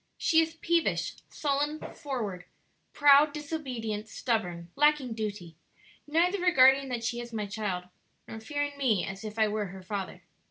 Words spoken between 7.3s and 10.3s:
my child, Nor fearing me as If I were her father.